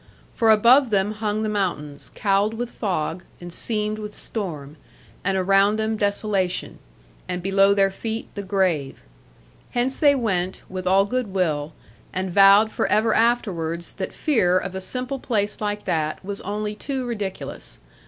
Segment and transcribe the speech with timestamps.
[0.33, 4.77] For above them hung the mountains, cowled with fog, and seamed with storm;
[5.23, 6.79] and around them desolation;
[7.27, 9.03] and below their feet the grave.
[9.73, 11.73] Hence they went, with all goodwill;
[12.13, 16.73] and vowed for ever afterwards that fear of a simple place like that was only
[16.73, 17.77] too ridiculous.